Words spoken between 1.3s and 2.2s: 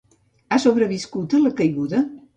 a la caiguda?